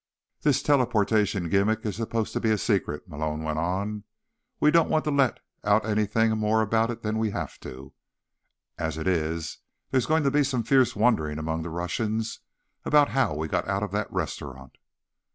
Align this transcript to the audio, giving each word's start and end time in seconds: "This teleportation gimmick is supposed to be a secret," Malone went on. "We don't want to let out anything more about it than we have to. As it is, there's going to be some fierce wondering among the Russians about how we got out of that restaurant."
"This 0.41 0.63
teleportation 0.63 1.47
gimmick 1.47 1.85
is 1.85 1.97
supposed 1.97 2.33
to 2.33 2.39
be 2.39 2.49
a 2.49 2.57
secret," 2.57 3.07
Malone 3.07 3.43
went 3.43 3.59
on. 3.59 4.03
"We 4.59 4.71
don't 4.71 4.89
want 4.89 5.03
to 5.03 5.11
let 5.11 5.39
out 5.63 5.85
anything 5.85 6.31
more 6.39 6.63
about 6.63 6.89
it 6.89 7.03
than 7.03 7.19
we 7.19 7.29
have 7.29 7.59
to. 7.59 7.93
As 8.79 8.97
it 8.97 9.05
is, 9.07 9.59
there's 9.91 10.07
going 10.07 10.23
to 10.23 10.31
be 10.31 10.43
some 10.43 10.63
fierce 10.63 10.95
wondering 10.95 11.37
among 11.37 11.61
the 11.61 11.69
Russians 11.69 12.39
about 12.83 13.09
how 13.09 13.35
we 13.35 13.47
got 13.47 13.67
out 13.67 13.83
of 13.83 13.91
that 13.91 14.11
restaurant." 14.11 14.79